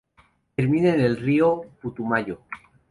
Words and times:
Termina 0.55 0.95
en 0.95 1.01
el 1.01 1.15
río 1.17 1.61
Putumayo. 1.79 2.39